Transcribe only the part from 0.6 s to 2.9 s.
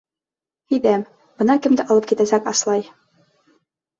Һиҙәм: бына кемде алып китәсәк Аслай!